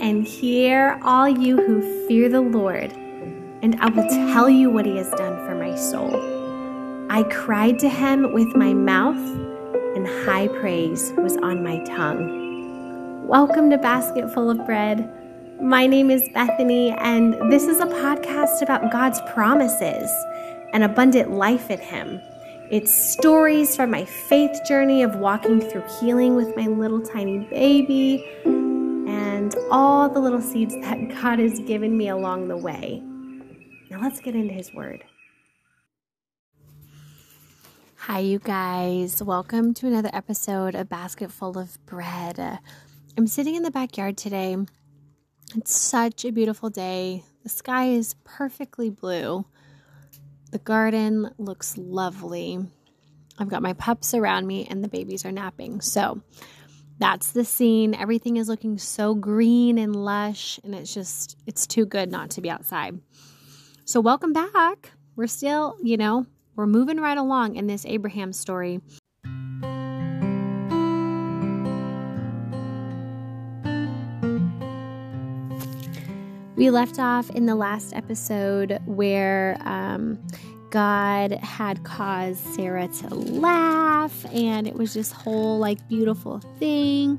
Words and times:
and 0.00 0.26
hear, 0.26 1.00
all 1.02 1.28
you 1.28 1.56
who 1.56 2.06
fear 2.06 2.28
the 2.28 2.40
Lord, 2.40 2.92
and 3.62 3.76
I 3.80 3.88
will 3.88 4.08
tell 4.32 4.48
you 4.48 4.70
what 4.70 4.86
he 4.86 4.96
has 4.96 5.10
done 5.10 5.36
for 5.44 5.56
my 5.56 5.74
soul. 5.74 6.14
I 7.10 7.24
cried 7.24 7.80
to 7.80 7.88
him 7.88 8.32
with 8.32 8.54
my 8.54 8.74
mouth, 8.74 9.16
and 9.96 10.06
high 10.24 10.46
praise 10.60 11.12
was 11.16 11.36
on 11.38 11.64
my 11.64 11.82
tongue. 11.84 13.26
Welcome 13.26 13.70
to 13.70 13.78
Basket 13.78 14.32
Full 14.32 14.50
of 14.50 14.64
Bread. 14.64 15.12
My 15.60 15.88
name 15.88 16.12
is 16.12 16.28
Bethany, 16.32 16.92
and 16.92 17.34
this 17.50 17.64
is 17.64 17.80
a 17.80 17.86
podcast 17.86 18.62
about 18.62 18.92
God's 18.92 19.20
promises 19.32 20.10
and 20.72 20.84
abundant 20.84 21.32
life 21.32 21.70
in 21.70 21.80
Him. 21.80 22.20
It's 22.70 22.94
stories 22.94 23.74
from 23.74 23.90
my 23.90 24.04
faith 24.04 24.60
journey 24.64 25.02
of 25.02 25.16
walking 25.16 25.60
through 25.60 25.84
healing 25.98 26.36
with 26.36 26.54
my 26.54 26.66
little 26.66 27.00
tiny 27.00 27.38
baby 27.38 28.24
and 29.48 29.64
all 29.70 30.10
the 30.10 30.20
little 30.20 30.42
seeds 30.42 30.74
that 30.74 31.08
God 31.08 31.38
has 31.38 31.58
given 31.60 31.96
me 31.96 32.08
along 32.08 32.48
the 32.48 32.56
way. 32.58 33.02
Now 33.90 33.98
let's 33.98 34.20
get 34.20 34.34
into 34.34 34.52
His 34.52 34.74
Word. 34.74 35.04
Hi, 37.96 38.18
you 38.18 38.40
guys. 38.40 39.22
Welcome 39.22 39.72
to 39.74 39.86
another 39.86 40.10
episode 40.12 40.74
of 40.74 40.90
Basket 40.90 41.32
Full 41.32 41.56
of 41.56 41.78
Bread. 41.86 42.58
I'm 43.16 43.26
sitting 43.26 43.54
in 43.54 43.62
the 43.62 43.70
backyard 43.70 44.18
today. 44.18 44.58
It's 45.56 45.74
such 45.74 46.26
a 46.26 46.30
beautiful 46.30 46.68
day. 46.68 47.24
The 47.42 47.48
sky 47.48 47.86
is 47.86 48.16
perfectly 48.24 48.90
blue. 48.90 49.46
The 50.50 50.58
garden 50.58 51.30
looks 51.38 51.78
lovely. 51.78 52.58
I've 53.38 53.48
got 53.48 53.62
my 53.62 53.72
pups 53.72 54.12
around 54.12 54.46
me 54.46 54.66
and 54.68 54.84
the 54.84 54.88
babies 54.88 55.24
are 55.24 55.32
napping. 55.32 55.80
So 55.80 56.20
that's 56.98 57.30
the 57.30 57.44
scene. 57.44 57.94
Everything 57.94 58.36
is 58.36 58.48
looking 58.48 58.76
so 58.76 59.14
green 59.14 59.78
and 59.78 59.94
lush, 59.94 60.58
and 60.64 60.74
it's 60.74 60.92
just, 60.92 61.36
it's 61.46 61.66
too 61.66 61.86
good 61.86 62.10
not 62.10 62.30
to 62.30 62.40
be 62.40 62.50
outside. 62.50 63.00
So, 63.84 64.00
welcome 64.00 64.32
back. 64.32 64.92
We're 65.16 65.28
still, 65.28 65.76
you 65.82 65.96
know, 65.96 66.26
we're 66.56 66.66
moving 66.66 66.98
right 66.98 67.16
along 67.16 67.56
in 67.56 67.66
this 67.66 67.86
Abraham 67.86 68.32
story. 68.32 68.80
We 76.56 76.70
left 76.70 76.98
off 76.98 77.30
in 77.30 77.46
the 77.46 77.54
last 77.54 77.94
episode 77.94 78.80
where 78.84 79.56
um, 79.60 80.18
God 80.70 81.32
had 81.32 81.82
caused 81.84 82.38
Sarah 82.54 82.88
to 82.88 83.14
laugh, 83.14 84.26
and 84.32 84.66
it 84.66 84.74
was 84.74 84.94
this 84.94 85.10
whole 85.10 85.58
like 85.58 85.86
beautiful 85.88 86.40
thing. 86.58 87.18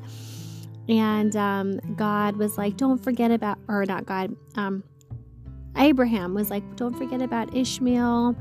And 0.87 1.35
um, 1.35 1.79
God 1.95 2.35
was 2.35 2.57
like, 2.57 2.77
"Don't 2.77 2.97
forget 2.97 3.31
about," 3.31 3.57
or 3.67 3.85
not 3.85 4.05
God. 4.05 4.35
Um, 4.55 4.83
Abraham 5.75 6.33
was 6.33 6.49
like, 6.49 6.63
"Don't 6.75 6.97
forget 6.97 7.21
about 7.21 7.55
Ishmael," 7.55 8.35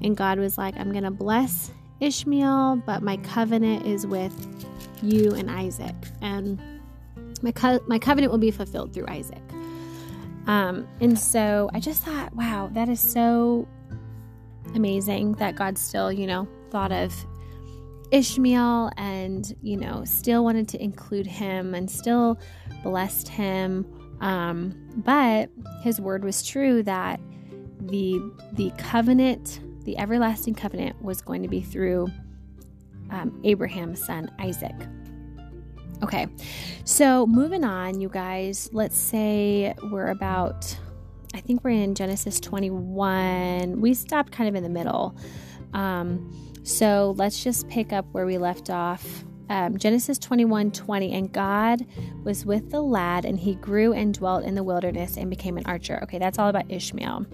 and 0.00 0.16
God 0.16 0.38
was 0.38 0.58
like, 0.58 0.76
"I'm 0.78 0.92
gonna 0.92 1.10
bless 1.10 1.70
Ishmael, 2.00 2.82
but 2.86 3.02
my 3.02 3.16
covenant 3.18 3.86
is 3.86 4.06
with 4.06 4.34
you 5.02 5.32
and 5.32 5.50
Isaac, 5.50 5.94
and 6.20 6.60
my 7.42 7.52
co- 7.52 7.80
my 7.86 7.98
covenant 7.98 8.30
will 8.32 8.38
be 8.38 8.50
fulfilled 8.50 8.92
through 8.92 9.06
Isaac." 9.08 9.42
Um, 10.46 10.86
and 11.00 11.18
so 11.18 11.68
I 11.74 11.80
just 11.80 12.02
thought, 12.02 12.34
wow, 12.34 12.70
that 12.72 12.88
is 12.88 13.00
so 13.00 13.66
amazing 14.74 15.32
that 15.34 15.56
God 15.56 15.78
still, 15.78 16.12
you 16.12 16.26
know, 16.26 16.48
thought 16.70 16.92
of 16.92 17.14
Ishmael 18.10 18.90
and, 18.96 19.54
you 19.62 19.76
know, 19.76 20.04
still 20.04 20.44
wanted 20.44 20.68
to 20.68 20.82
include 20.82 21.26
him 21.26 21.74
and 21.74 21.90
still 21.90 22.38
blessed 22.82 23.28
him. 23.28 23.86
Um, 24.20 24.74
but 24.96 25.50
his 25.82 26.00
word 26.00 26.24
was 26.24 26.42
true 26.46 26.82
that 26.84 27.20
the 27.80 28.20
the 28.52 28.72
covenant, 28.78 29.60
the 29.84 29.98
everlasting 29.98 30.54
covenant 30.54 31.00
was 31.02 31.20
going 31.20 31.42
to 31.42 31.48
be 31.48 31.60
through 31.60 32.08
um, 33.10 33.40
Abraham's 33.44 34.04
son 34.04 34.30
Isaac. 34.38 34.74
Okay, 36.02 36.26
so 36.84 37.26
moving 37.26 37.64
on, 37.64 38.00
you 38.00 38.08
guys, 38.08 38.68
let's 38.72 38.96
say 38.96 39.74
we're 39.90 40.08
about 40.08 40.76
I 41.36 41.40
think 41.40 41.62
we're 41.62 41.82
in 41.82 41.94
Genesis 41.94 42.40
21. 42.40 43.78
We 43.78 43.92
stopped 43.92 44.32
kind 44.32 44.48
of 44.48 44.54
in 44.54 44.62
the 44.62 44.70
middle. 44.70 45.14
Um, 45.74 46.32
so 46.62 47.14
let's 47.18 47.44
just 47.44 47.68
pick 47.68 47.92
up 47.92 48.06
where 48.12 48.24
we 48.24 48.38
left 48.38 48.70
off. 48.70 49.24
Um, 49.50 49.76
Genesis 49.76 50.18
21 50.18 50.70
20. 50.70 51.12
And 51.12 51.30
God 51.30 51.84
was 52.24 52.46
with 52.46 52.70
the 52.70 52.80
lad, 52.80 53.26
and 53.26 53.38
he 53.38 53.54
grew 53.56 53.92
and 53.92 54.14
dwelt 54.14 54.44
in 54.44 54.54
the 54.54 54.62
wilderness 54.62 55.18
and 55.18 55.28
became 55.28 55.58
an 55.58 55.66
archer. 55.66 56.00
Okay, 56.04 56.18
that's 56.18 56.38
all 56.38 56.48
about 56.48 56.70
Ishmael. 56.70 57.26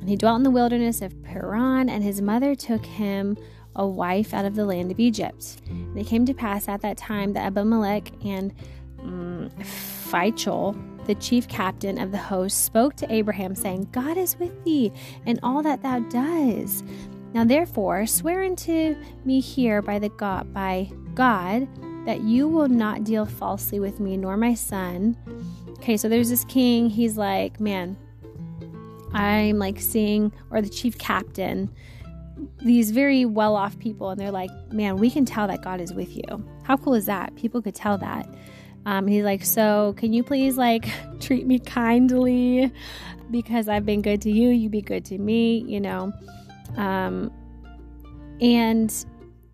And 0.00 0.08
he 0.08 0.16
dwelt 0.16 0.38
in 0.38 0.42
the 0.42 0.50
wilderness 0.50 1.00
of 1.00 1.22
Paran, 1.22 1.88
and 1.88 2.02
his 2.02 2.20
mother 2.20 2.56
took 2.56 2.84
him 2.84 3.36
a 3.76 3.86
wife 3.86 4.34
out 4.34 4.46
of 4.46 4.56
the 4.56 4.64
land 4.64 4.90
of 4.90 4.98
Egypt. 4.98 5.58
And 5.68 5.96
it 5.96 6.08
came 6.08 6.26
to 6.26 6.34
pass 6.34 6.66
at 6.68 6.80
that 6.80 6.96
time 6.96 7.34
that 7.34 7.46
Abimelech 7.46 8.10
and 8.24 8.52
um, 8.98 9.50
the 11.08 11.16
chief 11.16 11.48
captain 11.48 11.98
of 11.98 12.12
the 12.12 12.18
host, 12.18 12.64
spoke 12.64 12.94
to 12.96 13.12
Abraham, 13.12 13.54
saying, 13.56 13.88
God 13.90 14.16
is 14.16 14.38
with 14.38 14.62
thee, 14.62 14.92
and 15.26 15.40
all 15.42 15.62
that 15.62 15.82
thou 15.82 15.98
does. 16.00 16.84
Now 17.34 17.44
therefore 17.44 18.06
swear 18.06 18.44
unto 18.44 18.94
me 19.24 19.40
here 19.40 19.82
by 19.82 19.98
the 19.98 20.08
God 20.10 20.52
by 20.54 20.90
God 21.14 21.66
that 22.06 22.22
you 22.22 22.46
will 22.46 22.68
not 22.68 23.04
deal 23.04 23.26
falsely 23.26 23.80
with 23.80 24.00
me 24.00 24.16
nor 24.16 24.36
my 24.36 24.54
son. 24.54 25.16
Okay, 25.70 25.96
so 25.96 26.08
there's 26.08 26.30
this 26.30 26.44
king, 26.44 26.88
he's 26.88 27.16
like, 27.16 27.58
Man, 27.58 27.96
I'm 29.12 29.58
like 29.58 29.80
seeing, 29.80 30.32
or 30.50 30.62
the 30.62 30.68
chief 30.68 30.98
captain, 30.98 31.70
these 32.62 32.90
very 32.90 33.24
well 33.24 33.56
off 33.56 33.78
people, 33.78 34.10
and 34.10 34.20
they're 34.20 34.30
like, 34.30 34.50
Man, 34.72 34.96
we 34.96 35.10
can 35.10 35.24
tell 35.24 35.46
that 35.48 35.62
God 35.62 35.80
is 35.80 35.92
with 35.92 36.16
you. 36.16 36.48
How 36.64 36.76
cool 36.76 36.94
is 36.94 37.06
that? 37.06 37.34
People 37.36 37.62
could 37.62 37.74
tell 37.74 37.98
that. 37.98 38.28
Um, 38.86 39.06
he's 39.06 39.24
like, 39.24 39.44
So, 39.44 39.94
can 39.96 40.12
you 40.12 40.22
please 40.22 40.56
like 40.56 40.88
treat 41.20 41.46
me 41.46 41.58
kindly 41.58 42.72
because 43.30 43.68
I've 43.68 43.84
been 43.84 44.02
good 44.02 44.22
to 44.22 44.30
you? 44.30 44.50
You 44.50 44.68
be 44.68 44.80
good 44.80 45.04
to 45.06 45.18
me, 45.18 45.58
you 45.58 45.80
know? 45.80 46.12
Um, 46.76 47.32
and, 48.40 48.92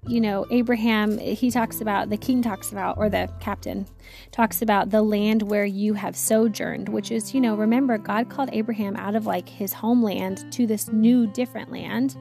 you 0.07 0.21
know, 0.21 0.47
Abraham, 0.51 1.19
he 1.19 1.51
talks 1.51 1.81
about, 1.81 2.11
the 2.11 2.17
king 2.17 2.43
talks 2.43 2.71
about, 2.71 2.99
or 2.99 3.09
the 3.09 3.31
captain 3.41 3.87
talks 4.31 4.63
about 4.63 4.91
the 4.91 5.03
land 5.03 5.43
where 5.43 5.65
you 5.65 5.95
have 5.95 6.17
sojourned, 6.17 6.89
which 6.89 7.11
is, 7.11 7.35
you 7.35 7.41
know, 7.41 7.55
remember, 7.55 7.97
God 7.99 8.29
called 8.29 8.51
Abraham 8.53 8.97
out 8.97 9.15
of 9.15 9.27
like 9.27 9.49
his 9.49 9.73
homeland 9.73 10.45
to 10.53 10.67
this 10.67 10.89
new, 10.89 11.27
different 11.27 11.73
land. 11.73 12.17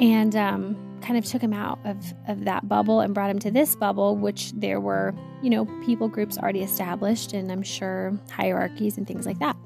And, 0.00 0.34
um, 0.36 0.92
kind 1.02 1.18
of 1.18 1.24
took 1.24 1.42
him 1.42 1.52
out 1.52 1.78
of, 1.84 1.96
of 2.28 2.44
that 2.44 2.68
bubble 2.68 3.00
and 3.00 3.12
brought 3.12 3.30
him 3.30 3.38
to 3.40 3.50
this 3.50 3.76
bubble, 3.76 4.16
which 4.16 4.52
there 4.52 4.80
were, 4.80 5.14
you 5.42 5.50
know, 5.50 5.66
people 5.84 6.08
groups 6.08 6.38
already 6.38 6.62
established 6.62 7.32
and 7.32 7.50
I'm 7.50 7.62
sure 7.62 8.18
hierarchies 8.30 8.96
and 8.96 9.06
things 9.06 9.26
like 9.26 9.38
that. 9.40 9.56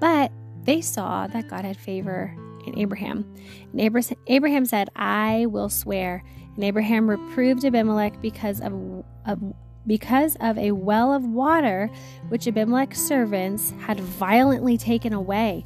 But 0.00 0.32
they 0.64 0.80
saw 0.80 1.26
that 1.26 1.48
God 1.48 1.64
had 1.64 1.76
favor 1.76 2.34
in 2.66 2.78
Abraham. 2.78 3.24
And 3.72 4.06
Abraham 4.26 4.64
said, 4.64 4.88
I 4.96 5.46
will 5.46 5.68
swear. 5.68 6.22
And 6.54 6.64
Abraham 6.64 7.08
reproved 7.08 7.64
Abimelech 7.64 8.20
because 8.22 8.60
of, 8.60 9.04
of 9.26 9.42
because 9.86 10.36
of 10.40 10.58
a 10.58 10.72
well 10.72 11.14
of 11.14 11.24
water 11.24 11.88
which 12.28 12.46
Abimelech's 12.46 13.00
servants 13.00 13.72
had 13.80 13.98
violently 13.98 14.76
taken 14.76 15.14
away. 15.14 15.64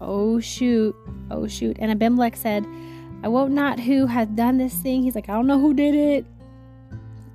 Oh 0.00 0.38
shoot, 0.38 0.94
oh 1.30 1.48
shoot. 1.48 1.76
And 1.80 1.90
Abimelech 1.90 2.36
said, 2.36 2.64
I 3.22 3.28
wot 3.28 3.50
not 3.50 3.80
who 3.80 4.06
hath 4.06 4.34
done 4.34 4.58
this 4.58 4.74
thing. 4.74 5.02
He's 5.02 5.14
like, 5.14 5.28
I 5.28 5.32
don't 5.32 5.46
know 5.46 5.60
who 5.60 5.74
did 5.74 5.94
it. 5.94 6.26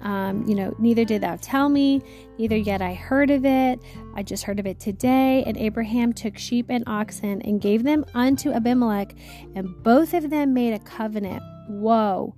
Um, 0.01 0.45
you 0.45 0.53
know, 0.53 0.75
neither 0.79 1.05
did 1.05 1.21
thou 1.21 1.37
tell 1.41 1.69
me, 1.69 2.01
neither 2.37 2.57
yet 2.57 2.81
I 2.81 2.93
heard 2.93 3.31
of 3.31 3.45
it. 3.45 3.79
I 4.15 4.21
just 4.21 4.43
heard 4.43 4.59
of 4.59 4.65
it 4.65 4.79
today. 4.79 5.43
And 5.47 5.57
Abraham 5.57 6.11
took 6.11 6.37
sheep 6.37 6.65
and 6.69 6.83
oxen 6.87 7.41
and 7.41 7.61
gave 7.61 7.83
them 7.83 8.05
unto 8.13 8.51
Abimelech, 8.51 9.15
and 9.55 9.81
both 9.81 10.13
of 10.13 10.29
them 10.29 10.53
made 10.53 10.73
a 10.73 10.79
covenant. 10.79 11.41
Whoa. 11.69 12.35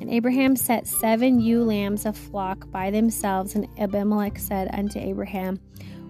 And 0.00 0.08
Abraham 0.10 0.54
set 0.54 0.86
seven 0.86 1.40
ewe 1.40 1.64
lambs 1.64 2.06
of 2.06 2.16
flock 2.16 2.70
by 2.70 2.92
themselves. 2.92 3.56
And 3.56 3.66
Abimelech 3.78 4.38
said 4.38 4.68
unto 4.72 5.00
Abraham, 5.00 5.58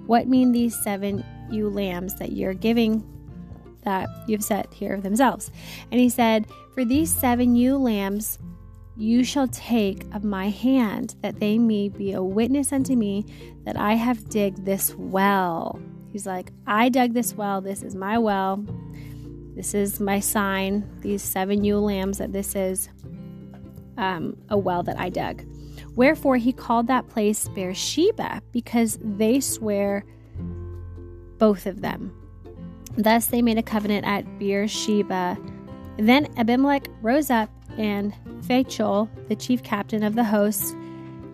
What 0.07 0.29
mean 0.29 0.53
these 0.53 0.79
seven 0.83 1.25
ewe 1.51 1.71
lambs 1.71 2.15
that 2.17 2.33
you're 2.33 2.53
giving 2.53 3.03
that 3.83 4.09
you've 4.27 4.45
set 4.45 4.73
here 4.73 4.95
of 4.95 5.03
themselves? 5.03 5.51
And 5.91 6.01
he 6.01 6.09
said, 6.09 6.47
For 6.75 6.85
these 6.85 7.15
seven 7.15 7.57
ewe 7.57 7.77
lambs 7.77 8.39
you 8.99 9.23
shall 9.23 9.47
take 9.49 10.05
of 10.13 10.25
my 10.25 10.49
hand, 10.49 11.15
that 11.23 11.39
they 11.39 11.57
may 11.57 11.89
be 11.89 12.13
a 12.13 12.23
witness 12.23 12.73
unto 12.73 12.97
me 12.97 13.25
that 13.65 13.77
I 13.77 13.95
have 13.95 14.29
digged 14.29 14.65
this 14.65 14.93
well. 14.97 15.81
He's 16.11 16.27
like, 16.27 16.51
I 16.67 16.89
dug 16.89 17.13
this 17.13 17.35
well. 17.35 17.61
This 17.61 17.85
is 17.85 17.95
my 17.95 18.19
well. 18.19 18.65
This 19.55 19.73
is 19.73 20.01
my 20.01 20.19
sign. 20.19 20.89
These 21.01 21.23
seven 21.23 21.63
ewe 21.63 21.79
lambs 21.79 22.19
that 22.19 22.33
this 22.33 22.57
is 22.57 22.89
um, 23.97 24.37
a 24.49 24.59
well 24.59 24.83
that 24.83 24.99
I 24.99 25.11
dug. 25.11 25.45
Wherefore 25.95 26.37
he 26.37 26.53
called 26.53 26.89
that 26.89 27.09
place 27.09 27.49
Beersheba, 27.49 28.43
because 28.51 28.99
they 29.01 29.39
swear 29.39 30.05
both 31.39 31.67
of 31.67 31.83
them. 31.83 32.13
Thus 32.99 33.27
they 33.27 33.43
made 33.43 33.59
a 33.59 33.63
covenant 33.63 34.05
at 34.05 34.39
Beersheba. 34.39 35.39
Then 35.99 36.27
Abimelech 36.37 36.89
rose 37.01 37.31
up, 37.31 37.49
and 37.79 38.13
Phachol, 38.41 39.09
the 39.29 39.37
chief 39.37 39.63
captain 39.63 40.03
of 40.03 40.17
the 40.17 40.25
host, 40.25 40.75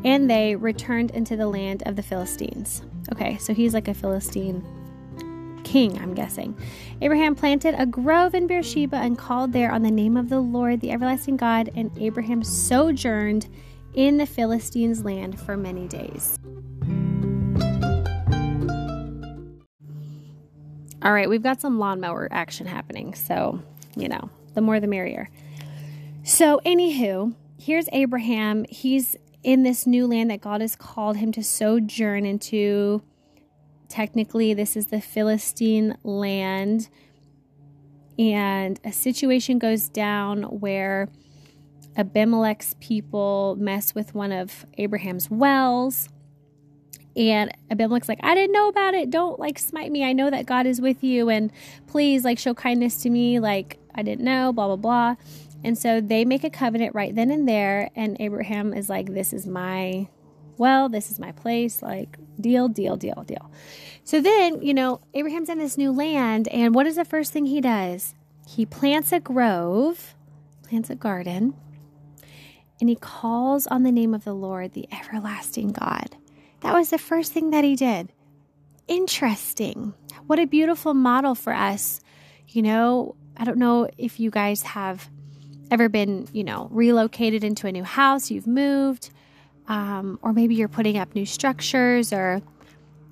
and 0.05 0.31
they 0.31 0.57
returned 0.57 1.11
into 1.13 1.37
the 1.37 1.49
land 1.49 1.83
of 1.87 1.97
the 1.97 2.03
Philistines. 2.03 2.83
Okay, 3.11 3.39
so 3.39 3.55
he's 3.55 3.73
like 3.73 3.89
a 3.89 3.95
Philistine 3.95 4.63
king, 5.65 5.99
I'm 5.99 6.15
guessing. 6.15 6.55
Abraham 7.01 7.35
planted 7.35 7.75
a 7.79 7.87
grove 7.87 8.35
in 8.35 8.47
Beersheba 8.47 8.97
and 8.97 9.19
called 9.19 9.53
there 9.53 9.73
on 9.73 9.83
the 9.83 9.91
name 9.91 10.19
of 10.19 10.29
the 10.29 10.41
Lord, 10.41 10.81
the 10.81 10.93
everlasting 10.93 11.39
God, 11.39 11.71
and 11.75 11.91
Abraham 11.99 12.45
sojourned 12.45 13.49
in 13.95 14.19
the 14.19 14.27
Philistines' 14.27 15.03
land 15.03 15.41
for 15.41 15.57
many 15.57 15.89
days. 15.89 16.39
All 21.05 21.13
right, 21.13 21.29
we've 21.29 21.43
got 21.43 21.61
some 21.61 21.79
lawnmower 21.79 22.29
action 22.31 22.67
happening, 22.67 23.15
so, 23.15 23.61
you 23.95 24.09
know, 24.09 24.31
the 24.55 24.63
more 24.63 24.81
the 24.81 24.87
merrier. 24.87 25.29
So, 26.23 26.63
anywho, 26.65 27.35
here's 27.59 27.87
Abraham. 27.93 28.65
He's 28.71 29.15
in 29.43 29.65
this 29.65 29.87
new 29.87 30.07
land 30.07 30.31
that 30.31 30.41
God 30.41 30.63
has 30.63 30.75
called 30.75 31.19
him 31.19 31.31
to 31.33 31.45
sojourn 31.45 32.25
into. 32.25 33.03
Technically, 33.91 34.55
this 34.55 34.77
is 34.77 34.87
the 34.87 35.03
Philistine 35.03 35.99
land. 36.03 36.89
And 38.19 38.81
a 38.83 38.91
situation 38.91 39.59
goes 39.59 39.91
down 39.91 40.45
where 40.45 41.11
Abimelech's 41.99 42.77
people 42.81 43.57
mess 43.59 43.95
with 43.95 44.15
one 44.15 44.33
of 44.33 44.65
Abraham's 44.79 45.31
wells. 45.31 46.09
And 47.17 47.57
Abimelech's 47.71 48.09
like, 48.09 48.21
I 48.23 48.35
didn't 48.35 48.53
know 48.53 48.69
about 48.69 48.95
it. 48.95 49.11
Don't 49.11 49.39
like 49.39 49.59
smite 49.59 49.93
me. 49.93 50.05
I 50.05 50.13
know 50.13 50.31
that 50.31 50.47
God 50.47 50.67
is 50.67 50.81
with 50.81 51.05
you. 51.05 51.29
And 51.29 51.53
please, 51.87 52.25
like, 52.25 52.39
show 52.39 52.55
kindness 52.55 53.03
to 53.03 53.11
me. 53.11 53.39
Like, 53.39 53.79
I 53.95 54.03
didn't 54.03 54.25
know, 54.25 54.53
blah, 54.53 54.67
blah, 54.67 54.77
blah. 54.77 55.15
And 55.63 55.79
so 55.79 56.01
they 56.01 56.25
make 56.25 56.45
a 56.45 56.51
covenant 56.51 56.95
right 56.95 57.15
then 57.15 57.31
and 57.31 57.49
there. 57.49 57.91
And 57.95 58.17
Abraham 58.21 58.75
is 58.75 58.89
like, 58.89 59.15
This 59.15 59.33
is 59.33 59.47
my 59.47 60.09
well, 60.57 60.89
this 60.89 61.11
is 61.11 61.19
my 61.19 61.33
place. 61.33 61.83
Like, 61.83 62.19
deal, 62.41 62.69
deal, 62.69 62.97
deal, 62.97 63.25
deal. 63.27 63.51
So 64.05 64.21
then, 64.21 64.63
you 64.63 64.75
know, 64.75 65.01
Abraham's 65.15 65.49
in 65.49 65.59
this 65.59 65.79
new 65.79 65.93
land. 65.93 66.49
And 66.49 66.75
what 66.75 66.87
is 66.87 66.97
the 66.97 67.05
first 67.05 67.33
thing 67.33 67.47
he 67.47 67.61
does? 67.61 68.15
He 68.47 68.67
plants 68.67 69.13
a 69.13 69.21
grove, 69.21 70.15
plants 70.63 70.91
a 70.91 70.95
garden, 70.95 71.55
and 72.81 72.89
he 72.89 72.97
calls 72.97 73.67
on 73.67 73.83
the 73.83 73.93
name 73.93 74.15
of 74.15 74.25
the 74.25 74.35
Lord, 74.35 74.73
the 74.73 74.89
everlasting 74.93 75.73
God. 75.73 76.17
That 76.65 76.73
was 76.73 76.89
the 76.89 76.99
first 76.99 77.33
thing 77.33 77.51
that 77.51 77.63
he 77.63 77.77
did. 77.77 78.11
Interesting. 78.89 79.93
What 80.27 80.39
a 80.39 80.47
beautiful 80.47 80.95
model 80.95 81.35
for 81.35 81.53
us. 81.53 82.01
You 82.49 82.63
know, 82.63 83.17
I 83.37 83.45
don't 83.45 83.59
know 83.59 83.91
if 83.99 84.19
you 84.19 84.31
guys 84.31 84.63
have 84.63 85.11
ever 85.71 85.91
been, 85.91 86.27
you 86.33 86.43
know, 86.43 86.69
relocated 86.71 87.45
into 87.45 87.67
a 87.67 87.73
new 87.73 87.85
house, 87.85 88.31
you've 88.31 88.47
moved, 88.47 89.11
um, 89.69 90.19
or 90.23 90.33
maybe 90.33 90.55
you're 90.55 90.69
putting 90.69 90.97
up 90.97 91.15
new 91.15 91.27
structures, 91.27 92.15
or, 92.15 92.41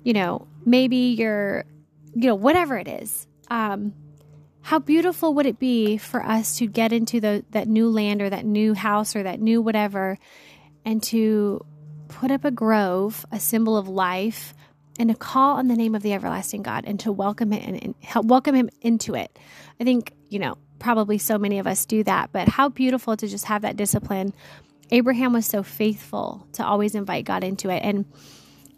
you 0.03 0.13
know, 0.13 0.47
maybe 0.65 0.97
you're, 0.97 1.65
you 2.15 2.27
know, 2.27 2.35
whatever 2.35 2.75
it 2.79 2.87
is. 2.87 3.27
Um, 3.49 3.93
how 4.61 4.79
beautiful 4.79 5.35
would 5.35 5.45
it 5.45 5.59
be 5.59 5.97
for 5.97 6.25
us 6.25 6.57
to 6.57 6.65
get 6.65 6.91
into 6.91 7.19
the, 7.19 7.45
that 7.51 7.67
new 7.67 7.87
land 7.87 8.23
or 8.23 8.31
that 8.31 8.45
new 8.45 8.73
house 8.73 9.15
or 9.15 9.21
that 9.21 9.39
new 9.39 9.61
whatever 9.61 10.17
and 10.85 11.03
to 11.03 11.63
put 12.23 12.31
up 12.31 12.45
a 12.45 12.51
grove, 12.51 13.25
a 13.33 13.39
symbol 13.39 13.75
of 13.75 13.89
life, 13.89 14.53
and 14.97 15.09
to 15.09 15.15
call 15.15 15.57
on 15.57 15.67
the 15.67 15.75
name 15.75 15.93
of 15.93 16.01
the 16.01 16.13
everlasting 16.13 16.63
God 16.63 16.85
and 16.87 16.97
to 17.01 17.11
welcome 17.11 17.51
it 17.51 17.67
and, 17.67 17.83
and 17.83 17.95
help 18.01 18.25
welcome 18.27 18.55
him 18.55 18.69
into 18.79 19.13
it. 19.13 19.37
I 19.77 19.83
think, 19.83 20.13
you 20.29 20.39
know, 20.39 20.57
probably 20.79 21.17
so 21.17 21.37
many 21.37 21.59
of 21.59 21.67
us 21.67 21.85
do 21.85 22.01
that, 22.05 22.31
but 22.31 22.47
how 22.47 22.69
beautiful 22.69 23.17
to 23.17 23.27
just 23.27 23.43
have 23.43 23.63
that 23.63 23.75
discipline. 23.75 24.33
Abraham 24.89 25.33
was 25.33 25.45
so 25.45 25.63
faithful 25.63 26.47
to 26.53 26.65
always 26.65 26.95
invite 26.95 27.25
God 27.25 27.43
into 27.43 27.69
it. 27.69 27.83
And 27.83 28.05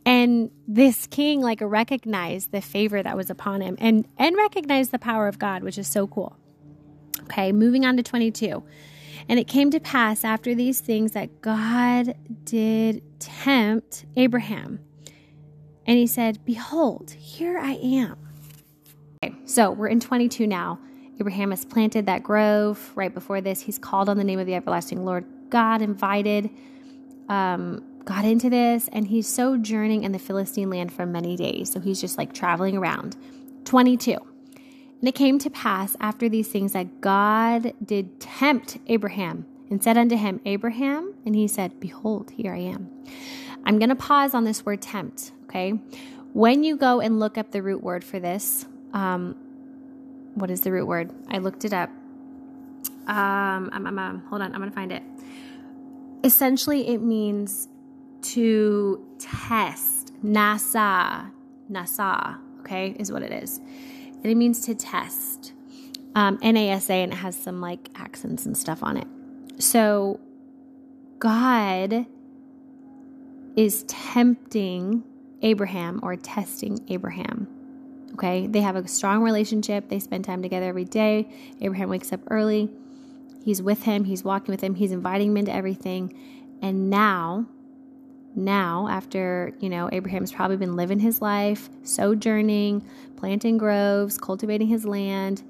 and 0.07 0.49
this 0.67 1.05
king 1.05 1.39
like 1.39 1.59
recognized 1.61 2.51
the 2.51 2.61
favor 2.61 3.03
that 3.03 3.15
was 3.15 3.29
upon 3.29 3.61
him 3.61 3.75
and 3.77 4.07
and 4.17 4.35
recognized 4.35 4.89
the 4.89 4.97
power 4.97 5.27
of 5.27 5.37
God, 5.37 5.61
which 5.61 5.77
is 5.77 5.87
so 5.87 6.07
cool. 6.07 6.35
Okay, 7.25 7.51
moving 7.51 7.85
on 7.85 7.95
to 7.97 8.01
22. 8.01 8.63
And 9.27 9.39
it 9.39 9.47
came 9.47 9.71
to 9.71 9.79
pass 9.79 10.23
after 10.23 10.53
these 10.53 10.79
things 10.79 11.13
that 11.13 11.41
God 11.41 12.15
did 12.43 13.01
tempt 13.19 14.05
Abraham. 14.15 14.79
And 15.87 15.97
he 15.97 16.07
said, 16.07 16.43
Behold, 16.45 17.11
here 17.11 17.57
I 17.57 17.73
am. 17.73 18.17
Okay, 19.23 19.35
so 19.45 19.71
we're 19.71 19.87
in 19.87 19.99
22 19.99 20.47
now. 20.47 20.79
Abraham 21.19 21.51
has 21.51 21.63
planted 21.65 22.05
that 22.07 22.23
grove. 22.23 22.91
Right 22.95 23.13
before 23.13 23.41
this, 23.41 23.61
he's 23.61 23.77
called 23.77 24.09
on 24.09 24.17
the 24.17 24.23
name 24.23 24.39
of 24.39 24.45
the 24.45 24.55
everlasting 24.55 25.05
Lord 25.05 25.25
God, 25.49 25.81
invited 25.81 26.49
um, 27.29 27.83
God 28.03 28.25
into 28.25 28.49
this, 28.49 28.89
and 28.91 29.07
he's 29.07 29.27
sojourning 29.27 30.03
in 30.03 30.11
the 30.11 30.19
Philistine 30.19 30.69
land 30.69 30.91
for 30.91 31.05
many 31.05 31.35
days. 31.35 31.71
So 31.71 31.79
he's 31.79 32.01
just 32.01 32.17
like 32.17 32.33
traveling 32.33 32.77
around. 32.77 33.15
22. 33.65 34.17
And 35.05 35.09
it 35.09 35.15
came 35.15 35.37
to 35.37 35.51
pass 35.51 35.95
after 35.99 36.27
these 36.27 36.47
things 36.47 36.73
that 36.73 36.99
God 36.99 37.73
did 37.85 38.19
tempt 38.19 38.79
Abraham 38.87 39.45
and 39.69 39.83
said 39.83 39.99
unto 39.99 40.17
him, 40.17 40.41
Abraham, 40.45 41.13
and 41.27 41.35
he 41.35 41.47
said, 41.47 41.79
Behold, 41.79 42.31
here 42.31 42.55
I 42.55 42.61
am. 42.61 42.89
I'm 43.65 43.77
going 43.77 43.89
to 43.89 43.95
pause 43.95 44.33
on 44.33 44.45
this 44.45 44.65
word 44.65 44.81
tempt, 44.81 45.31
okay? 45.43 45.73
When 46.33 46.63
you 46.63 46.75
go 46.75 47.01
and 47.01 47.19
look 47.19 47.37
up 47.37 47.51
the 47.51 47.61
root 47.61 47.83
word 47.83 48.03
for 48.03 48.19
this, 48.19 48.65
um, 48.93 49.35
what 50.33 50.49
is 50.49 50.61
the 50.61 50.71
root 50.71 50.87
word? 50.87 51.13
I 51.29 51.37
looked 51.37 51.65
it 51.65 51.71
up. 51.71 51.91
Um, 53.05 53.69
um, 53.73 53.85
um, 53.85 53.99
um 53.99 54.25
hold 54.27 54.41
on, 54.41 54.55
I'm 54.55 54.59
going 54.59 54.71
to 54.71 54.75
find 54.75 54.91
it. 54.91 55.03
Essentially, 56.23 56.87
it 56.87 57.03
means 57.03 57.67
to 58.23 59.05
test. 59.19 60.13
Nasa, 60.23 61.29
Nasa, 61.71 62.39
okay, 62.61 62.95
is 62.97 63.11
what 63.11 63.21
it 63.21 63.31
is. 63.31 63.61
And 64.25 64.31
it 64.31 64.35
means 64.35 64.65
to 64.65 64.73
test. 64.73 65.53
Um, 66.15 66.39
NASA, 66.39 66.89
and 66.89 67.13
it 67.13 67.17
has 67.17 67.37
some 67.37 67.61
like 67.61 67.89
accents 67.93 68.47
and 68.47 68.57
stuff 68.57 68.81
on 68.81 68.97
it. 68.97 69.07
So, 69.61 70.19
God 71.19 72.07
is 73.55 73.83
tempting 73.83 75.03
Abraham 75.41 75.99
or 76.01 76.15
testing 76.15 76.83
Abraham 76.87 77.47
Okay, 78.15 78.47
they 78.47 78.61
have 78.61 78.77
a 78.77 78.87
strong 78.87 79.23
relationship. 79.23 79.89
They 79.89 79.99
spend 79.99 80.23
time 80.23 80.41
together 80.41 80.67
every 80.67 80.85
day. 80.85 81.27
Abraham 81.59 81.89
wakes 81.89 82.13
up 82.13 82.21
early. 82.29 82.69
He's 83.43 83.61
with 83.61 83.83
him, 83.83 84.05
he's 84.05 84.23
walking 84.23 84.53
with 84.53 84.61
him, 84.61 84.75
he's 84.75 84.93
inviting 84.93 85.31
him 85.31 85.37
into 85.37 85.53
everything. 85.53 86.17
And 86.61 86.89
now, 86.89 87.45
now, 88.35 88.87
after, 88.89 89.53
you 89.59 89.69
know, 89.69 89.89
Abraham's 89.91 90.31
probably 90.31 90.57
been 90.57 90.75
living 90.75 90.99
his 90.99 91.21
life, 91.21 91.69
sojourning, 91.83 92.85
planting 93.15 93.57
groves, 93.57 94.17
cultivating 94.17 94.67
his 94.67 94.85
land, 94.85 95.43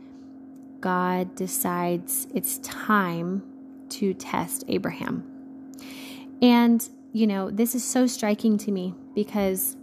God 0.81 1.35
decides 1.35 2.27
it's 2.33 2.59
time 2.59 3.43
to 3.89 4.13
test 4.13 4.63
Abraham. 4.67 5.23
And, 6.41 6.87
you 7.11 7.27
know, 7.27 7.49
this 7.49 7.75
is 7.75 7.83
so 7.83 8.07
striking 8.07 8.57
to 8.59 8.71
me 8.71 8.93
because 9.15 9.75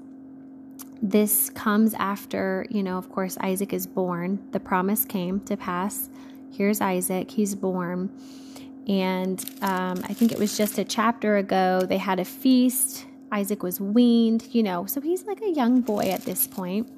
this 1.02 1.50
comes 1.50 1.94
after, 1.94 2.66
you 2.70 2.82
know, 2.82 2.98
of 2.98 3.10
course, 3.10 3.36
Isaac 3.40 3.72
is 3.72 3.86
born. 3.86 4.38
The 4.52 4.60
promise 4.60 5.04
came 5.04 5.40
to 5.40 5.56
pass. 5.56 6.08
Here's 6.52 6.80
Isaac, 6.80 7.32
he's 7.32 7.54
born. 7.56 8.10
And 8.88 9.44
um, 9.62 10.02
I 10.08 10.14
think 10.14 10.32
it 10.32 10.38
was 10.38 10.56
just 10.56 10.78
a 10.78 10.84
chapter 10.84 11.36
ago, 11.36 11.82
they 11.82 11.98
had 11.98 12.18
a 12.18 12.24
feast. 12.24 13.06
Isaac 13.30 13.62
was 13.62 13.80
weaned, 13.80 14.48
you 14.52 14.62
know, 14.62 14.86
so 14.86 15.00
he's 15.00 15.24
like 15.24 15.40
a 15.40 15.50
young 15.50 15.80
boy 15.80 16.10
at 16.10 16.22
this 16.22 16.46
point. 16.46 16.90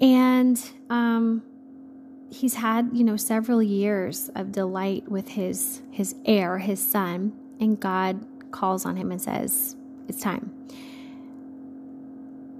And 0.00 0.60
um, 0.90 1.42
he's 2.30 2.54
had, 2.54 2.90
you 2.92 3.04
know, 3.04 3.16
several 3.16 3.62
years 3.62 4.28
of 4.34 4.52
delight 4.52 5.08
with 5.08 5.28
his 5.28 5.80
his 5.90 6.14
heir, 6.26 6.58
his 6.58 6.82
son, 6.82 7.32
and 7.60 7.78
God 7.78 8.26
calls 8.50 8.84
on 8.84 8.96
him 8.96 9.12
and 9.12 9.22
says, 9.22 9.76
"It's 10.08 10.20
time." 10.20 10.52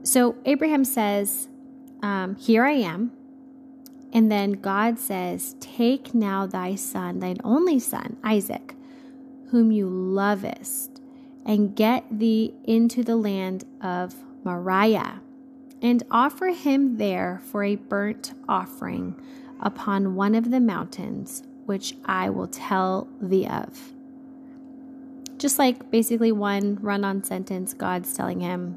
So 0.04 0.36
Abraham 0.44 0.84
says, 0.84 1.48
um, 2.02 2.36
Here 2.36 2.64
I 2.64 2.72
am. 2.72 3.10
And 4.14 4.30
then 4.30 4.52
God 4.52 5.00
says, 5.00 5.56
Take 5.58 6.14
now 6.14 6.46
thy 6.46 6.76
son, 6.76 7.18
thine 7.18 7.38
only 7.42 7.80
son, 7.80 8.16
Isaac, 8.22 8.76
whom 9.50 9.72
you 9.72 9.88
lovest, 9.88 11.02
and 11.44 11.74
get 11.74 12.04
thee 12.10 12.54
into 12.62 13.02
the 13.02 13.16
land 13.16 13.64
of 13.82 14.14
Moriah, 14.44 15.20
and 15.82 16.04
offer 16.12 16.46
him 16.48 16.96
there 16.96 17.40
for 17.44 17.64
a 17.64 17.74
burnt 17.74 18.32
offering 18.48 19.20
upon 19.60 20.14
one 20.14 20.36
of 20.36 20.50
the 20.52 20.60
mountains 20.60 21.42
which 21.66 21.96
I 22.04 22.30
will 22.30 22.46
tell 22.48 23.08
thee 23.20 23.46
of 23.46 23.92
Just 25.38 25.58
like 25.58 25.90
basically 25.90 26.30
one 26.30 26.76
run 26.76 27.04
on 27.04 27.24
sentence, 27.24 27.74
God's 27.74 28.14
telling 28.14 28.40
him, 28.40 28.76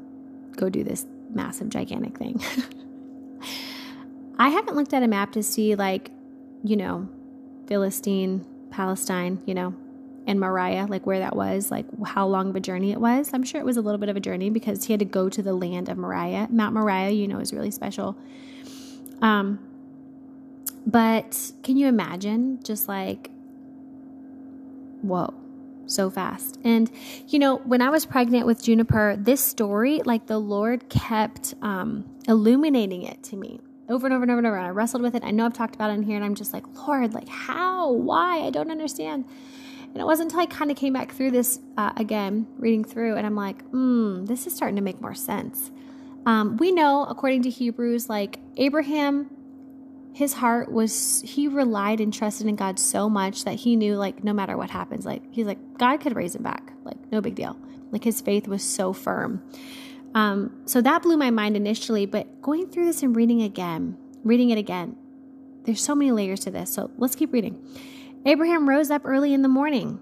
go 0.56 0.68
do 0.68 0.82
this 0.82 1.06
massive, 1.32 1.68
gigantic 1.68 2.18
thing. 2.18 2.42
I 4.38 4.50
haven't 4.50 4.76
looked 4.76 4.94
at 4.94 5.02
a 5.02 5.08
map 5.08 5.32
to 5.32 5.42
see, 5.42 5.74
like, 5.74 6.10
you 6.62 6.76
know, 6.76 7.08
Philistine, 7.66 8.46
Palestine, 8.70 9.42
you 9.46 9.54
know, 9.54 9.74
and 10.26 10.38
Moriah, 10.38 10.86
like 10.86 11.06
where 11.06 11.20
that 11.20 11.34
was, 11.34 11.70
like 11.70 11.86
how 12.06 12.26
long 12.26 12.50
of 12.50 12.56
a 12.56 12.60
journey 12.60 12.92
it 12.92 13.00
was. 13.00 13.30
I'm 13.32 13.42
sure 13.42 13.60
it 13.60 13.64
was 13.64 13.76
a 13.76 13.80
little 13.80 13.98
bit 13.98 14.08
of 14.08 14.16
a 14.16 14.20
journey 14.20 14.50
because 14.50 14.84
he 14.84 14.92
had 14.92 15.00
to 15.00 15.06
go 15.06 15.28
to 15.28 15.42
the 15.42 15.54
land 15.54 15.88
of 15.88 15.96
Moriah. 15.96 16.48
Mount 16.50 16.74
Moriah, 16.74 17.10
you 17.10 17.26
know, 17.26 17.38
is 17.40 17.52
really 17.52 17.70
special. 17.70 18.16
Um, 19.22 19.58
but 20.86 21.52
can 21.62 21.76
you 21.76 21.88
imagine 21.88 22.62
just 22.62 22.88
like, 22.88 23.30
whoa, 25.02 25.34
so 25.86 26.10
fast? 26.10 26.58
And, 26.62 26.90
you 27.26 27.38
know, 27.38 27.56
when 27.56 27.82
I 27.82 27.90
was 27.90 28.06
pregnant 28.06 28.46
with 28.46 28.62
Juniper, 28.62 29.16
this 29.18 29.40
story, 29.40 30.02
like 30.04 30.26
the 30.26 30.38
Lord 30.38 30.88
kept 30.88 31.54
um, 31.62 32.04
illuminating 32.28 33.02
it 33.02 33.22
to 33.24 33.36
me 33.36 33.60
over 33.88 34.06
and 34.06 34.14
over 34.14 34.22
and 34.22 34.30
over 34.30 34.38
and 34.38 34.46
over. 34.46 34.56
And 34.56 34.66
I 34.66 34.70
wrestled 34.70 35.02
with 35.02 35.14
it. 35.14 35.24
I 35.24 35.30
know 35.30 35.46
I've 35.46 35.52
talked 35.54 35.74
about 35.74 35.90
it 35.90 35.94
in 35.94 36.02
here, 36.02 36.16
and 36.16 36.24
I'm 36.24 36.34
just 36.34 36.52
like, 36.52 36.64
Lord, 36.86 37.14
like, 37.14 37.28
how? 37.28 37.92
Why? 37.92 38.40
I 38.40 38.50
don't 38.50 38.70
understand. 38.70 39.24
And 39.82 39.96
it 39.96 40.04
wasn't 40.04 40.30
until 40.30 40.40
I 40.40 40.46
kind 40.46 40.70
of 40.70 40.76
came 40.76 40.92
back 40.92 41.12
through 41.12 41.30
this 41.30 41.60
uh, 41.76 41.92
again, 41.96 42.46
reading 42.58 42.84
through, 42.84 43.16
and 43.16 43.26
I'm 43.26 43.36
like, 43.36 43.62
hmm, 43.70 44.26
this 44.26 44.46
is 44.46 44.54
starting 44.54 44.76
to 44.76 44.82
make 44.82 45.00
more 45.00 45.14
sense. 45.14 45.70
Um, 46.26 46.58
we 46.58 46.72
know, 46.72 47.06
according 47.06 47.42
to 47.44 47.50
Hebrews, 47.50 48.08
like 48.08 48.38
Abraham, 48.58 49.30
his 50.12 50.34
heart 50.34 50.70
was, 50.70 51.22
he 51.24 51.48
relied 51.48 52.00
and 52.00 52.12
trusted 52.12 52.46
in 52.46 52.56
God 52.56 52.78
so 52.78 53.08
much 53.08 53.44
that 53.44 53.54
he 53.54 53.76
knew, 53.76 53.94
like, 53.94 54.24
no 54.24 54.32
matter 54.32 54.56
what 54.56 54.68
happens, 54.68 55.06
like, 55.06 55.22
he's 55.30 55.46
like, 55.46 55.78
God 55.78 56.00
could 56.00 56.16
raise 56.16 56.34
him 56.34 56.42
back. 56.42 56.72
Like, 56.82 56.96
no 57.10 57.20
big 57.20 57.34
deal. 57.34 57.56
Like, 57.90 58.04
his 58.04 58.20
faith 58.20 58.46
was 58.46 58.62
so 58.62 58.92
firm. 58.92 59.42
Um, 60.14 60.62
so 60.66 60.80
that 60.80 61.02
blew 61.02 61.16
my 61.16 61.30
mind 61.30 61.56
initially, 61.56 62.06
but 62.06 62.40
going 62.42 62.68
through 62.68 62.86
this 62.86 63.02
and 63.02 63.14
reading 63.14 63.42
again, 63.42 63.96
reading 64.24 64.50
it 64.50 64.58
again, 64.58 64.96
there's 65.64 65.82
so 65.82 65.94
many 65.94 66.10
layers 66.10 66.40
to 66.40 66.50
this. 66.50 66.72
So 66.72 66.90
let's 66.96 67.14
keep 67.14 67.32
reading. 67.32 67.62
Abraham 68.24 68.68
rose 68.68 68.90
up 68.90 69.02
early 69.04 69.32
in 69.34 69.42
the 69.42 69.48
morning, 69.48 70.00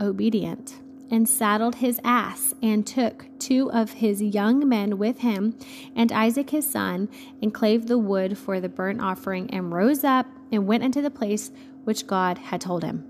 obedient, 0.00 0.80
and 1.10 1.28
saddled 1.28 1.76
his 1.76 2.00
ass, 2.02 2.54
and 2.62 2.86
took 2.86 3.26
two 3.38 3.70
of 3.70 3.92
his 3.92 4.22
young 4.22 4.66
men 4.68 4.98
with 4.98 5.18
him, 5.18 5.56
and 5.94 6.10
Isaac 6.10 6.50
his 6.50 6.68
son, 6.68 7.08
and 7.42 7.52
clave 7.52 7.86
the 7.86 7.98
wood 7.98 8.38
for 8.38 8.60
the 8.60 8.68
burnt 8.68 9.00
offering, 9.00 9.50
and 9.50 9.72
rose 9.72 10.02
up 10.02 10.26
and 10.50 10.66
went 10.66 10.82
into 10.82 11.02
the 11.02 11.10
place 11.10 11.50
which 11.84 12.06
God 12.06 12.38
had 12.38 12.60
told 12.60 12.82
him. 12.82 13.04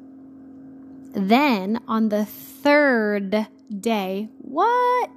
Then 1.12 1.80
on 1.86 2.08
the 2.08 2.24
third 2.24 3.46
day, 3.80 4.28
what? 4.54 5.11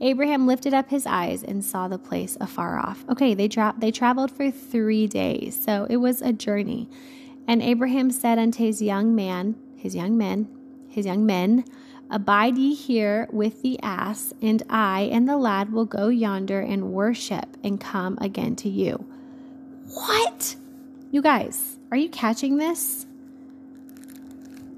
Abraham 0.00 0.46
lifted 0.46 0.74
up 0.74 0.90
his 0.90 1.06
eyes 1.06 1.42
and 1.42 1.64
saw 1.64 1.88
the 1.88 1.98
place 1.98 2.36
afar 2.40 2.78
off. 2.78 3.04
Okay, 3.08 3.34
they 3.34 3.48
tra- 3.48 3.74
they 3.78 3.90
traveled 3.90 4.30
for 4.30 4.50
3 4.50 5.06
days. 5.06 5.60
So 5.62 5.86
it 5.88 5.96
was 5.96 6.22
a 6.22 6.32
journey. 6.32 6.88
And 7.48 7.62
Abraham 7.62 8.10
said 8.10 8.38
unto 8.38 8.64
his 8.64 8.82
young 8.82 9.14
man, 9.14 9.56
his 9.76 9.94
young 9.94 10.16
men, 10.18 10.48
his 10.88 11.06
young 11.06 11.24
men, 11.26 11.64
Abide 12.08 12.56
ye 12.56 12.72
here 12.72 13.26
with 13.32 13.62
the 13.62 13.80
ass, 13.82 14.32
and 14.40 14.62
I 14.70 15.08
and 15.12 15.28
the 15.28 15.36
lad 15.36 15.72
will 15.72 15.86
go 15.86 16.06
yonder 16.06 16.60
and 16.60 16.92
worship 16.92 17.56
and 17.64 17.80
come 17.80 18.16
again 18.20 18.54
to 18.56 18.68
you. 18.68 19.04
What? 19.88 20.54
You 21.10 21.20
guys, 21.20 21.78
are 21.90 21.96
you 21.96 22.08
catching 22.08 22.58
this? 22.58 23.06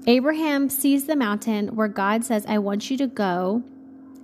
Abraham 0.07 0.69
sees 0.69 1.05
the 1.05 1.15
mountain 1.15 1.75
where 1.75 1.87
God 1.87 2.25
says, 2.25 2.45
I 2.47 2.57
want 2.57 2.89
you 2.89 2.97
to 2.97 3.07
go 3.07 3.63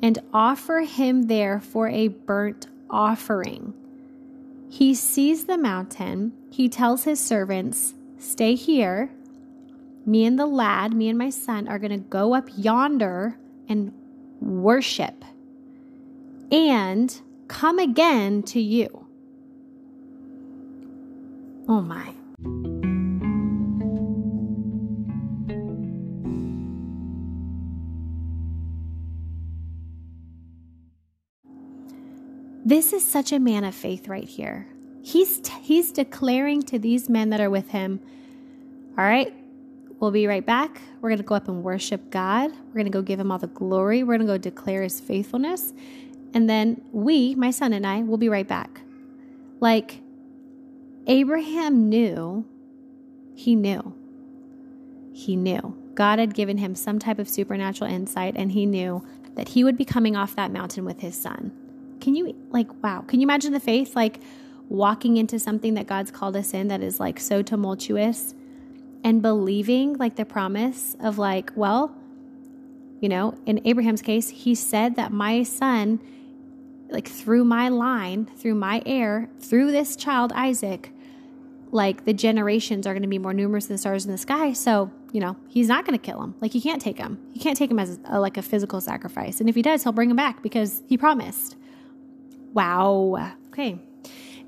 and 0.01 0.19
offer 0.33 0.81
him 0.81 1.23
there 1.23 1.59
for 1.59 1.87
a 1.87 2.09
burnt 2.09 2.67
offering. 2.89 3.73
He 4.69 4.93
sees 4.93 5.45
the 5.45 5.57
mountain. 5.57 6.33
He 6.49 6.69
tells 6.69 7.03
his 7.03 7.19
servants, 7.19 7.93
Stay 8.17 8.55
here. 8.55 9.11
Me 10.05 10.25
and 10.25 10.37
the 10.37 10.45
lad, 10.45 10.93
me 10.93 11.09
and 11.09 11.17
my 11.17 11.29
son, 11.29 11.67
are 11.67 11.79
going 11.79 11.91
to 11.91 11.97
go 11.97 12.33
up 12.33 12.49
yonder 12.55 13.37
and 13.67 13.93
worship 14.39 15.23
and 16.51 17.21
come 17.47 17.79
again 17.79 18.43
to 18.43 18.59
you. 18.59 19.07
Oh 21.67 21.81
my. 21.81 22.14
This 32.67 32.93
is 32.93 33.05
such 33.05 33.31
a 33.31 33.37
man 33.37 33.63
of 33.63 33.75
faith 33.75 34.07
right 34.07 34.27
here. 34.27 34.67
He's 35.03 35.39
t- 35.39 35.53
he's 35.61 35.91
declaring 35.91 36.63
to 36.63 36.79
these 36.79 37.07
men 37.09 37.29
that 37.29 37.39
are 37.39 37.49
with 37.51 37.69
him, 37.69 37.99
"All 38.97 39.05
right, 39.05 39.31
we'll 39.99 40.09
be 40.09 40.25
right 40.25 40.43
back. 40.43 40.81
We're 40.99 41.09
going 41.09 41.19
to 41.19 41.23
go 41.23 41.35
up 41.35 41.47
and 41.47 41.63
worship 41.63 42.09
God. 42.09 42.49
We're 42.67 42.73
going 42.73 42.85
to 42.85 42.91
go 42.91 43.03
give 43.03 43.19
him 43.19 43.31
all 43.31 43.37
the 43.37 43.45
glory. 43.45 44.01
We're 44.01 44.17
going 44.17 44.27
to 44.27 44.33
go 44.33 44.39
declare 44.39 44.81
his 44.81 44.99
faithfulness. 44.99 45.73
And 46.33 46.49
then 46.49 46.81
we, 46.91 47.35
my 47.35 47.51
son 47.51 47.71
and 47.71 47.85
I, 47.85 48.01
will 48.01 48.17
be 48.17 48.29
right 48.29 48.47
back." 48.47 48.81
Like 49.59 50.01
Abraham 51.05 51.87
knew, 51.87 52.45
he 53.35 53.53
knew. 53.53 53.93
He 55.13 55.35
knew. 55.35 55.77
God 55.93 56.17
had 56.17 56.33
given 56.33 56.57
him 56.57 56.73
some 56.73 56.97
type 56.97 57.19
of 57.19 57.29
supernatural 57.29 57.91
insight, 57.91 58.33
and 58.35 58.53
he 58.53 58.65
knew 58.65 59.05
that 59.35 59.49
he 59.49 59.63
would 59.63 59.77
be 59.77 59.85
coming 59.85 60.15
off 60.15 60.35
that 60.35 60.51
mountain 60.51 60.83
with 60.83 61.01
his 61.01 61.15
son. 61.15 61.51
Can 62.05 62.13
you, 62.13 62.35
like, 62.51 62.67
wow, 62.83 63.01
can 63.01 63.19
you 63.19 63.25
imagine 63.25 63.51
the 63.51 63.59
faith? 63.59 63.95
Like, 63.95 64.19
walking 64.69 65.17
into 65.17 65.39
something 65.39 65.73
that 65.73 65.87
God's 65.87 66.11
called 66.11 66.35
us 66.35 66.53
in 66.53 66.67
that 66.67 66.81
is 66.81 66.99
like 66.99 67.19
so 67.19 67.41
tumultuous 67.41 68.35
and 69.03 69.23
believing 69.23 69.97
like 69.97 70.15
the 70.15 70.23
promise 70.23 70.95
of, 70.99 71.17
like, 71.17 71.51
well, 71.55 71.95
you 73.01 73.09
know, 73.09 73.35
in 73.47 73.59
Abraham's 73.65 74.03
case, 74.03 74.29
he 74.29 74.53
said 74.53 74.97
that 74.97 75.11
my 75.11 75.41
son, 75.41 75.99
like, 76.89 77.07
through 77.07 77.43
my 77.43 77.69
line, 77.69 78.27
through 78.37 78.53
my 78.53 78.83
heir, 78.85 79.27
through 79.39 79.71
this 79.71 79.95
child, 79.95 80.31
Isaac, 80.35 80.91
like 81.71 82.05
the 82.05 82.13
generations 82.13 82.85
are 82.85 82.93
going 82.93 83.01
to 83.01 83.09
be 83.09 83.17
more 83.17 83.33
numerous 83.33 83.65
than 83.65 83.73
the 83.73 83.79
stars 83.79 84.05
in 84.05 84.11
the 84.11 84.17
sky. 84.19 84.53
So, 84.53 84.91
you 85.11 85.21
know, 85.21 85.37
he's 85.47 85.67
not 85.67 85.87
going 85.87 85.97
to 85.97 86.05
kill 86.05 86.21
him. 86.21 86.35
Like 86.39 86.51
he 86.51 86.61
can't 86.61 86.83
take 86.83 86.99
him. 86.99 87.17
He 87.33 87.39
can't 87.39 87.57
take 87.57 87.71
him 87.71 87.79
as 87.79 87.99
a, 88.05 88.19
like 88.19 88.37
a 88.37 88.43
physical 88.43 88.79
sacrifice. 88.79 89.39
And 89.39 89.49
if 89.49 89.55
he 89.55 89.63
does, 89.63 89.81
he'll 89.81 89.91
bring 89.91 90.11
him 90.11 90.15
back 90.15 90.43
because 90.43 90.83
he 90.87 90.99
promised. 90.99 91.55
Wow. 92.55 93.33
Okay. 93.49 93.77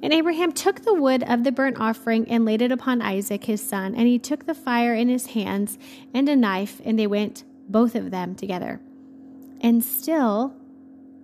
And 0.01 0.13
Abraham 0.13 0.51
took 0.51 0.81
the 0.81 0.93
wood 0.93 1.23
of 1.23 1.43
the 1.43 1.51
burnt 1.51 1.77
offering 1.79 2.27
and 2.29 2.45
laid 2.45 2.61
it 2.61 2.71
upon 2.71 3.01
Isaac 3.01 3.43
his 3.43 3.61
son, 3.61 3.93
and 3.95 4.07
he 4.07 4.17
took 4.17 4.45
the 4.45 4.53
fire 4.55 4.95
in 4.95 5.09
his 5.09 5.27
hands 5.27 5.77
and 6.13 6.29
a 6.29 6.35
knife, 6.35 6.81
and 6.85 6.97
they 6.97 7.07
went 7.07 7.43
both 7.67 7.95
of 7.95 8.09
them 8.11 8.33
together. 8.33 8.79
And 9.59 9.83
still, 9.83 10.55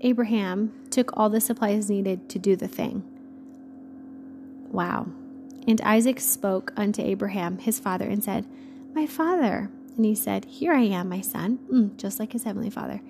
Abraham 0.01 0.73
took 0.89 1.15
all 1.15 1.29
the 1.29 1.39
supplies 1.39 1.89
needed 1.89 2.27
to 2.29 2.39
do 2.39 2.55
the 2.55 2.67
thing. 2.67 3.03
Wow. 4.69 5.07
And 5.67 5.79
Isaac 5.81 6.19
spoke 6.19 6.73
unto 6.75 7.01
Abraham 7.01 7.59
his 7.59 7.79
father 7.79 8.09
and 8.09 8.23
said, 8.23 8.45
My 8.93 9.05
father. 9.05 9.69
And 9.95 10.03
he 10.03 10.15
said, 10.15 10.45
Here 10.45 10.73
I 10.73 10.81
am, 10.81 11.07
my 11.07 11.21
son, 11.21 11.59
mm, 11.71 11.95
just 11.95 12.19
like 12.19 12.33
his 12.33 12.43
heavenly 12.43 12.71
father. 12.71 13.01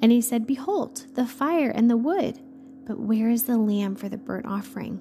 And 0.00 0.12
he 0.12 0.20
said, 0.20 0.46
Behold, 0.46 1.04
the 1.14 1.26
fire 1.26 1.70
and 1.70 1.90
the 1.90 1.96
wood 1.96 2.38
but 2.86 2.98
where 2.98 3.30
is 3.30 3.44
the 3.44 3.58
lamb 3.58 3.96
for 3.96 4.08
the 4.08 4.18
burnt 4.18 4.46
offering? 4.46 5.00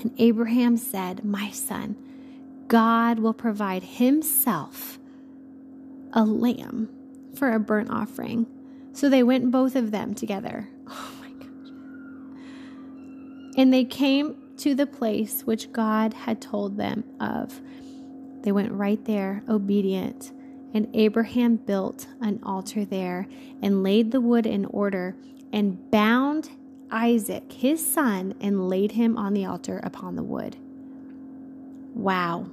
And 0.00 0.14
Abraham 0.18 0.76
said, 0.76 1.24
My 1.24 1.50
son, 1.50 1.96
God 2.68 3.18
will 3.18 3.34
provide 3.34 3.82
himself 3.82 4.98
a 6.12 6.24
lamb 6.24 6.88
for 7.34 7.52
a 7.52 7.58
burnt 7.58 7.90
offering. 7.90 8.46
So 8.92 9.08
they 9.08 9.22
went 9.22 9.50
both 9.50 9.76
of 9.76 9.90
them 9.90 10.14
together. 10.14 10.68
Oh 10.86 11.10
my 11.20 11.30
gosh. 11.30 11.70
And 13.56 13.72
they 13.72 13.84
came 13.84 14.36
to 14.58 14.74
the 14.74 14.86
place 14.86 15.42
which 15.42 15.72
God 15.72 16.12
had 16.14 16.40
told 16.40 16.76
them 16.76 17.04
of. 17.20 17.60
They 18.42 18.52
went 18.52 18.72
right 18.72 19.02
there, 19.04 19.42
obedient. 19.48 20.32
And 20.74 20.88
Abraham 20.94 21.56
built 21.56 22.06
an 22.20 22.40
altar 22.42 22.84
there 22.84 23.26
and 23.62 23.82
laid 23.82 24.10
the 24.10 24.20
wood 24.20 24.44
in 24.46 24.66
order 24.66 25.16
and 25.52 25.90
bound 25.90 26.50
Isaac, 26.94 27.52
his 27.52 27.84
son, 27.84 28.34
and 28.40 28.68
laid 28.68 28.92
him 28.92 29.18
on 29.18 29.34
the 29.34 29.44
altar 29.44 29.80
upon 29.82 30.14
the 30.14 30.22
wood. 30.22 30.56
Wow. 31.92 32.46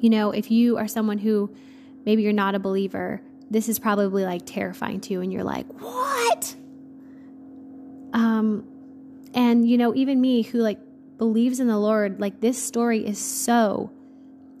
You 0.00 0.10
know, 0.10 0.30
if 0.30 0.50
you 0.50 0.78
are 0.78 0.88
someone 0.88 1.18
who 1.18 1.54
maybe 2.04 2.22
you're 2.22 2.32
not 2.32 2.54
a 2.54 2.58
believer, 2.58 3.20
this 3.50 3.68
is 3.68 3.78
probably 3.78 4.24
like 4.24 4.42
terrifying 4.46 5.00
to 5.02 5.12
you, 5.12 5.20
and 5.20 5.32
you're 5.32 5.44
like, 5.44 5.66
what? 5.80 6.56
Um, 8.14 8.64
and 9.34 9.68
you 9.68 9.76
know, 9.76 9.94
even 9.94 10.20
me 10.20 10.42
who 10.42 10.58
like 10.58 10.78
believes 11.18 11.60
in 11.60 11.66
the 11.66 11.78
Lord, 11.78 12.20
like 12.20 12.40
this 12.40 12.60
story 12.60 13.06
is 13.06 13.18
so 13.18 13.92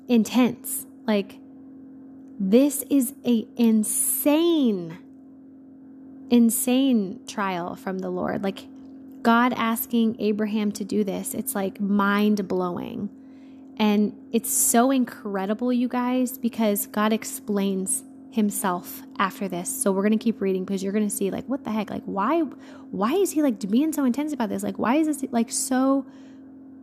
intense. 0.06 0.86
Like, 1.06 1.38
This 2.38 2.84
is 2.90 3.14
a 3.24 3.46
insane 3.56 4.98
insane 6.30 7.20
trial 7.26 7.76
from 7.76 7.98
the 7.98 8.10
Lord. 8.10 8.42
Like 8.42 8.66
God 9.22 9.52
asking 9.54 10.16
Abraham 10.20 10.72
to 10.72 10.84
do 10.84 11.04
this, 11.04 11.34
it's 11.34 11.54
like 11.54 11.80
mind 11.80 12.46
blowing. 12.48 13.10
And 13.76 14.16
it's 14.32 14.52
so 14.52 14.90
incredible, 14.90 15.72
you 15.72 15.88
guys, 15.88 16.38
because 16.38 16.86
God 16.86 17.12
explains 17.12 18.04
himself 18.30 19.02
after 19.18 19.48
this. 19.48 19.68
So 19.68 19.92
we're 19.92 20.02
going 20.02 20.18
to 20.18 20.22
keep 20.22 20.40
reading 20.40 20.64
because 20.64 20.82
you're 20.82 20.92
going 20.92 21.08
to 21.08 21.14
see 21.14 21.30
like 21.30 21.46
what 21.46 21.64
the 21.64 21.70
heck? 21.70 21.90
Like 21.90 22.02
why 22.04 22.40
why 22.90 23.12
is 23.12 23.32
he 23.32 23.42
like 23.42 23.60
being 23.70 23.92
so 23.92 24.04
intense 24.04 24.32
about 24.32 24.48
this? 24.48 24.62
Like 24.62 24.78
why 24.78 24.96
is 24.96 25.06
this 25.06 25.24
like 25.32 25.50
so 25.50 26.04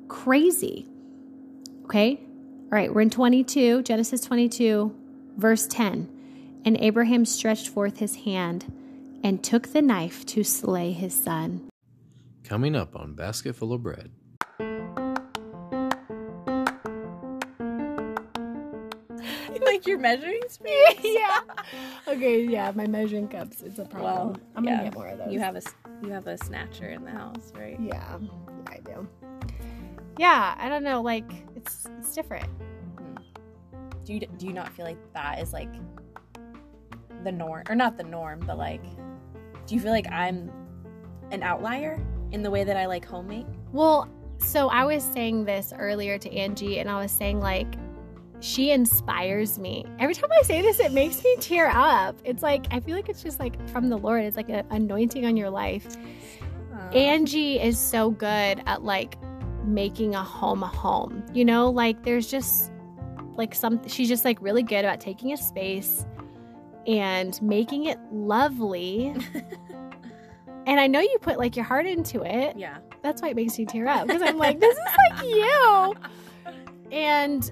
crazy? 0.07 0.87
Okay? 1.85 2.19
All 2.71 2.77
right, 2.77 2.93
we're 2.93 3.01
in 3.01 3.09
22, 3.09 3.83
Genesis 3.83 4.21
22, 4.21 4.95
verse 5.35 5.67
10. 5.67 6.07
And 6.63 6.77
Abraham 6.79 7.25
stretched 7.25 7.67
forth 7.67 7.97
his 7.97 8.15
hand 8.17 8.71
and 9.23 9.43
took 9.43 9.73
the 9.73 9.81
knife 9.81 10.25
to 10.27 10.43
slay 10.43 10.91
his 10.91 11.13
son. 11.13 11.69
Coming 12.43 12.75
up 12.75 12.95
on 12.95 13.13
Basket 13.13 13.55
Full 13.55 13.73
of 13.73 13.83
Bread. 13.83 14.11
like 19.61 19.85
your 19.87 19.99
measuring 19.99 20.41
space? 20.47 20.99
yeah. 21.03 21.39
Okay, 22.07 22.43
yeah, 22.43 22.71
my 22.75 22.87
measuring 22.87 23.27
cups 23.27 23.61
is 23.61 23.79
a 23.79 23.85
problem. 23.85 24.29
Well, 24.29 24.37
I'm 24.55 24.63
yeah. 24.65 24.71
gonna 24.77 24.83
get 24.85 24.93
more 24.95 25.07
of 25.07 25.17
those. 25.19 25.33
You 25.33 25.39
have 25.39 25.55
a 25.55 25.57
s- 25.57 25.75
you 26.03 26.09
have 26.11 26.27
a 26.27 26.37
snatcher 26.37 26.89
in 26.89 27.03
the 27.03 27.11
house, 27.11 27.51
right? 27.55 27.79
Yeah, 27.79 28.17
I 28.67 28.77
do. 28.79 29.07
Yeah, 30.17 30.55
I 30.57 30.67
don't 30.69 30.83
know, 30.83 31.01
like 31.01 31.31
it's 31.55 31.87
it's 31.99 32.13
different. 32.13 32.49
Do 34.03 34.13
you 34.13 34.19
do 34.21 34.45
you 34.47 34.53
not 34.53 34.69
feel 34.73 34.85
like 34.85 34.97
that 35.13 35.39
is 35.39 35.53
like 35.53 35.69
the 37.23 37.31
norm 37.31 37.63
or 37.69 37.75
not 37.75 37.97
the 37.97 38.03
norm, 38.03 38.39
but 38.45 38.57
like 38.57 38.81
do 39.71 39.75
you 39.75 39.81
feel 39.81 39.93
like 39.93 40.11
I'm 40.11 40.51
an 41.31 41.43
outlier 41.43 41.97
in 42.33 42.43
the 42.43 42.51
way 42.51 42.65
that 42.65 42.75
I 42.75 42.87
like 42.87 43.05
homemade? 43.05 43.45
Well, 43.71 44.09
so 44.37 44.67
I 44.67 44.83
was 44.83 45.01
saying 45.01 45.45
this 45.45 45.71
earlier 45.79 46.17
to 46.17 46.29
Angie, 46.29 46.79
and 46.79 46.89
I 46.89 47.01
was 47.01 47.09
saying, 47.09 47.39
like, 47.39 47.75
she 48.41 48.71
inspires 48.71 49.57
me. 49.57 49.85
Every 49.97 50.13
time 50.13 50.29
I 50.37 50.41
say 50.41 50.61
this, 50.61 50.81
it 50.81 50.91
makes 50.91 51.23
me 51.23 51.37
tear 51.39 51.69
up. 51.69 52.17
It's 52.25 52.43
like, 52.43 52.65
I 52.71 52.81
feel 52.81 52.97
like 52.97 53.07
it's 53.07 53.23
just 53.23 53.39
like 53.39 53.65
from 53.69 53.87
the 53.87 53.95
Lord. 53.95 54.25
It's 54.25 54.35
like 54.35 54.49
an 54.49 54.65
anointing 54.71 55.25
on 55.25 55.37
your 55.37 55.49
life. 55.49 55.87
Angie 56.91 57.57
is 57.57 57.79
so 57.79 58.11
good 58.11 58.61
at 58.65 58.83
like 58.83 59.15
making 59.63 60.15
a 60.15 60.23
home 60.23 60.63
a 60.63 60.67
home. 60.67 61.23
You 61.33 61.45
know, 61.45 61.69
like, 61.69 62.03
there's 62.03 62.29
just 62.29 62.73
like 63.37 63.55
some, 63.55 63.87
she's 63.87 64.09
just 64.09 64.25
like 64.25 64.41
really 64.41 64.63
good 64.63 64.83
about 64.83 64.99
taking 64.99 65.31
a 65.31 65.37
space 65.37 66.05
and 66.87 67.41
making 67.41 67.85
it 67.85 67.99
lovely. 68.11 69.15
and 70.65 70.79
I 70.79 70.87
know 70.87 70.99
you 70.99 71.17
put 71.21 71.37
like 71.37 71.55
your 71.55 71.65
heart 71.65 71.85
into 71.85 72.21
it 72.21 72.55
yeah. 72.57 72.77
that's 73.01 73.21
why 73.21 73.29
it 73.29 73.35
makes 73.35 73.57
me 73.57 73.65
tear 73.65 73.87
up 73.87 74.07
because 74.07 74.21
I'm 74.21 74.37
like, 74.37 74.59
this 74.59 74.77
is 74.77 74.95
like 75.09 75.25
you. 75.25 75.95
And 76.91 77.49